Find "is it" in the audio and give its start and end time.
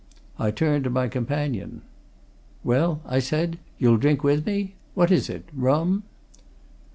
5.11-5.47